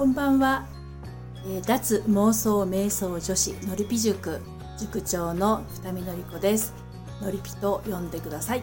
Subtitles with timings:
[0.00, 0.64] こんばんは、
[1.44, 4.40] えー、脱妄想瞑想女子のりぴ塾
[4.78, 6.72] 塾長の二見のり子です。
[7.20, 8.62] のりぴと呼んでください。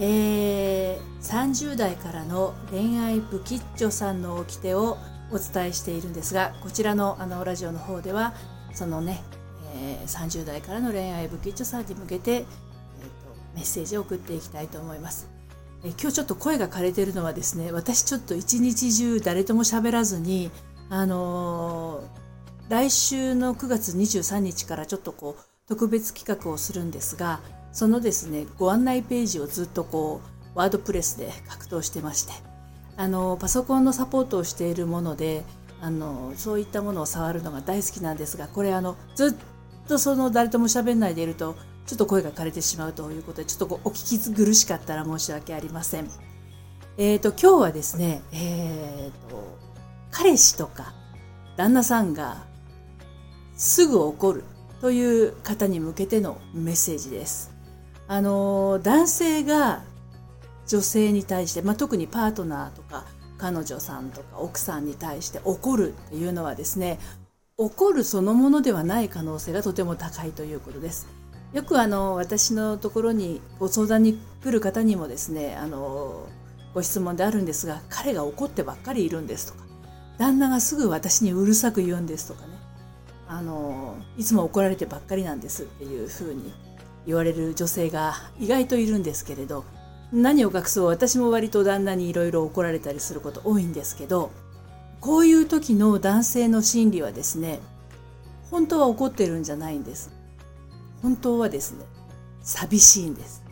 [0.00, 4.98] えー、30代からの恋愛不吉祥さんの掟を
[5.30, 8.34] お伝えしているんですがこちらのあのラジオの方では
[8.72, 9.22] そのね、
[9.76, 12.46] えー、30代からの恋愛不吉祥さんに向けて、えーと、
[13.54, 15.33] メッセージを送っていきたいと思います。
[15.84, 20.50] え今日ちょっと声が枯れてるのはですね私ちょっと一日中誰とも喋らずに
[20.88, 27.40] あのー、来週の9月23日からちょっとこう特別企画をするんですが
[27.72, 30.22] そのですねご案内ページをずっとこ
[30.54, 32.32] うワードプレスで格闘してまして
[32.96, 35.44] あのパソコンのサポートをしているもので
[35.82, 46.08] あのそういったものを触るのが大好きなんですがこれあのずっとその誰とも喋んないでいるとちょっと声が枯れてしまうということで、ちょっとお聞き苦しかったら申し訳ありません。
[46.96, 49.58] えっ、ー、と、今日はですね、えっ、ー、と、
[50.10, 50.94] 彼氏とか
[51.56, 52.44] 旦那さんが
[53.56, 54.44] すぐ怒る
[54.80, 57.52] という方に向けてのメッセージです。
[58.06, 59.82] あの、男性が
[60.66, 63.04] 女性に対して、まあ、特にパートナーとか
[63.38, 66.98] 彼女さんとか奥さんに対して怒るっていうのはですね、
[67.56, 71.06] 怒るそのものではない可能性がとても高いということです。
[71.54, 76.26] よくあの私のところにご相談に来る方にもですねあの
[76.74, 79.64] ご質問であるんですが彼が怒ってばっかりいるんですとか
[80.18, 82.54] 旦那がすぐ私にうるさく言うんですとかね。
[83.26, 86.52] あのいつも怒られてばっかりなんですっていうふうに
[87.06, 89.64] 言われる女性が意外といるんですけれど
[90.12, 94.30] 何を隠そう私も割と旦那にいろいろ怒られたりすること多いんですけど
[95.00, 97.60] こういう時の男性の心理はですね
[98.50, 100.13] 本当は怒ってるんじゃないんです。
[101.04, 101.84] 本当はですね
[102.40, 103.44] 寂しいんです。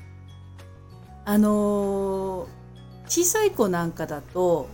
[1.27, 2.49] あの
[3.07, 4.71] 小さい子なんかだと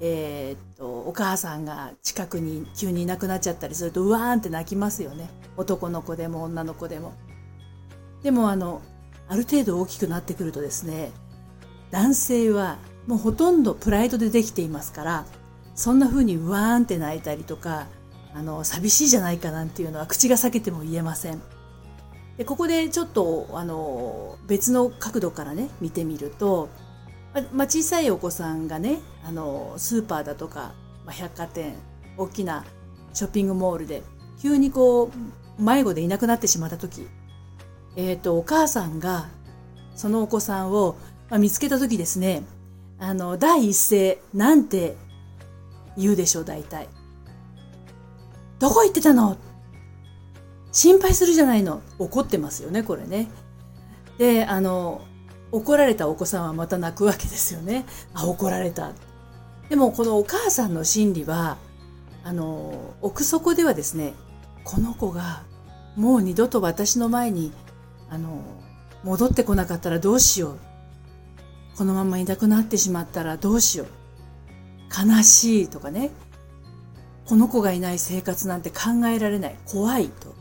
[0.00, 5.28] えー、っとお母さんが近くに急にいなくなっちゃったりするとうわーんって泣きますよね。
[5.58, 7.12] 男の子でも女の子でも。
[8.22, 8.80] でもあの
[9.28, 11.12] ある程度大きくなってくるとですね
[11.90, 15.26] 男性はもうほとんどプライドでできていますから
[15.74, 17.86] そんな風にうわーんって泣いたりとか
[18.32, 21.42] あの寂しいじゃないかなんていうのは口が裂けても言えません。
[22.38, 26.68] でここでちょっとあの別の角度からね見てみると、
[27.52, 30.72] まあ、小さいお子さんがねあのスーパーだとか、
[31.04, 31.74] まあ、百貨店
[32.16, 32.64] 大きな
[33.12, 34.02] ショッピングモールで
[34.40, 35.10] 急にこ
[35.58, 37.08] う迷子でいなくなってしまった時、
[37.96, 39.28] えーと、お母さんが
[39.96, 40.96] そのお子さんを、
[41.28, 42.44] まあ、見つけた時ですね
[43.00, 44.96] あの第一声なんて
[45.96, 46.88] 言うでしょう大体。
[48.60, 49.36] どこ行ってたの？
[50.72, 51.80] 心配するじゃないの。
[51.98, 53.28] 怒ってますよねこれね。
[54.18, 55.02] であの
[55.50, 57.86] 怒られたお子さんはまた泣くわけですよね。
[58.14, 58.92] あ怒られた。
[59.68, 61.58] でもこのお母さんの心理は
[62.24, 64.14] あの奥底ではですね
[64.64, 65.42] この子が
[65.96, 67.52] もう二度と私の前に
[68.10, 68.42] あの
[69.04, 70.58] 戻ってこなかったらどうしよう。
[71.76, 73.88] このままいなくなってしまったらどうしよう。
[75.10, 76.10] 悲しいとかね。
[77.26, 79.56] この子がいない生活なんて考えられない。
[79.66, 80.34] 怖いと。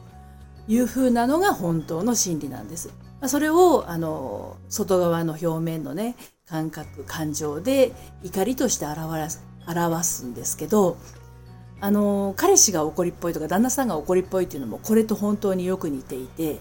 [0.68, 2.90] いうふうなのが本当の真理なんです。
[3.26, 6.16] それをあの外側の表面のね
[6.48, 7.92] 感覚感情で
[8.24, 10.98] 怒りとして表す表すんですけど
[11.80, 16.60] あの彼氏が怒りっぽいとか旦那さんが怒りっぽいっていうのもこれと本当によく似ていて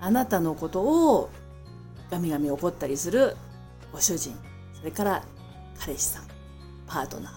[0.00, 1.30] あなたのことを
[2.10, 3.36] ガミガミ怒ったりする
[3.92, 4.36] ご主人
[4.76, 5.24] それから
[5.78, 6.24] 彼氏さん
[6.86, 7.32] パートナー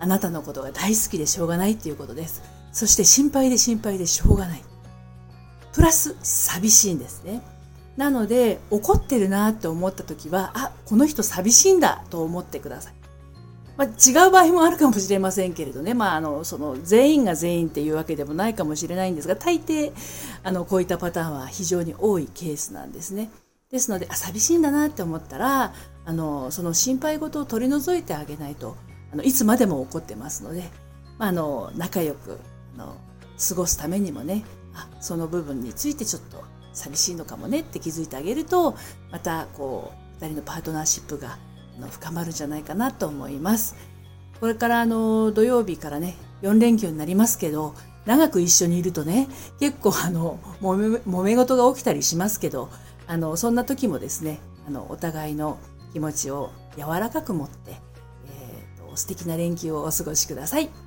[0.00, 2.42] あなたのことが大好きでしょうがないっていうことです
[2.72, 4.62] そして心配で心配でしょうがない
[5.74, 7.42] プラス寂しいんですね。
[7.96, 12.94] なので怒ってるなって思った時はあこの人寂しいんだと思ってください。
[13.76, 19.92] まあ、違う場合もあるかもしれませんけれどね、まあ、あのその全員が全員っていうわけでもないかもしれないんですが大抵
[20.44, 23.30] あのこういったパターンは非常に多いケースなんですね。
[23.72, 25.74] ですのであ寂しいんだなって思ったら
[26.04, 28.76] あのその心配事を取り除いてあげないと
[29.12, 30.62] あのいつまでも怒ってますので、
[31.18, 32.38] まあ、あの仲良く
[32.76, 32.96] あの
[33.48, 34.44] 過ごすためにもね
[34.74, 36.42] あその部分についてちょっと
[36.72, 38.76] 寂しいのかもねって気づいてあげると
[39.10, 41.38] またこう2人のパートナーシップが
[41.90, 43.76] 深まるんじゃないかなと思います。
[44.40, 47.74] これからあの土曜日からね4連休になりますけど
[48.04, 49.28] 長く一緒にいるとね
[49.60, 52.68] 結構あのもめ揉め事が起きたりしますけど
[53.06, 55.58] あのそんな時もですねあのお互いの
[55.92, 57.76] 気持ちを柔らかく持って、
[58.26, 60.83] えーと素敵な連休をお過ごしください。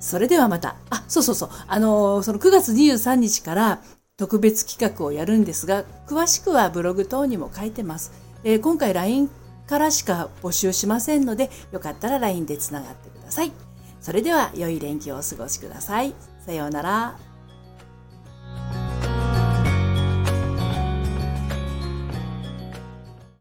[0.00, 0.76] それではまた。
[0.90, 1.50] あ、そうそうそう。
[1.66, 3.82] あのー、その9月23日から
[4.16, 8.12] 特別企画をやるんですが、詳しくはブログ等にも書いてます。
[8.44, 9.30] えー、今回 LINE
[9.66, 13.52] からしか募集しませんので、よかったら LINE でつながってください。
[14.00, 16.14] それでは良い連休をお過ごしください。
[16.44, 17.25] さようなら。